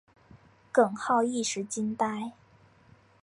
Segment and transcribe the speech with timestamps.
[0.71, 2.31] 耿浩一时惊呆。